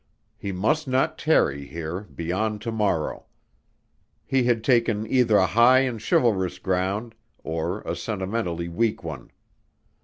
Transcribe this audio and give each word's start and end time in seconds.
He 0.35 0.51
must 0.51 0.87
not 0.87 1.19
tarry 1.19 1.67
here, 1.67 2.01
beyond 2.15 2.59
to 2.63 2.71
morrow. 2.71 3.27
He 4.25 4.45
had 4.45 4.63
taken 4.63 5.05
either 5.05 5.37
a 5.37 5.45
high 5.45 5.81
and 5.81 6.01
chivalrous 6.01 6.57
ground 6.57 7.13
or 7.43 7.81
a 7.81 7.95
sentimentally 7.95 8.67
weak 8.67 9.03
one. 9.03 9.29